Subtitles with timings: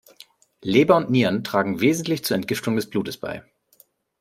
[0.63, 3.43] Leber und Nieren tragen wesentlich zur Entgiftung des Blutes bei.